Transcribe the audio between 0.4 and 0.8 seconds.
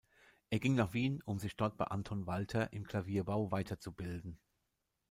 Er ging